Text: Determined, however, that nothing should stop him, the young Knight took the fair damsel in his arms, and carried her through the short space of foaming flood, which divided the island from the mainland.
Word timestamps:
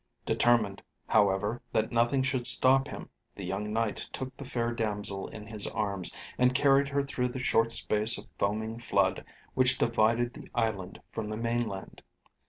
Determined, 0.25 0.81
however, 1.05 1.61
that 1.71 1.91
nothing 1.91 2.23
should 2.23 2.47
stop 2.47 2.87
him, 2.87 3.07
the 3.35 3.45
young 3.45 3.71
Knight 3.71 3.97
took 4.11 4.35
the 4.35 4.43
fair 4.43 4.73
damsel 4.73 5.27
in 5.27 5.45
his 5.45 5.67
arms, 5.67 6.09
and 6.39 6.55
carried 6.55 6.87
her 6.87 7.03
through 7.03 7.27
the 7.27 7.39
short 7.39 7.71
space 7.71 8.17
of 8.17 8.25
foaming 8.39 8.79
flood, 8.79 9.23
which 9.53 9.77
divided 9.77 10.33
the 10.33 10.49
island 10.55 10.99
from 11.11 11.29
the 11.29 11.37
mainland. 11.37 12.01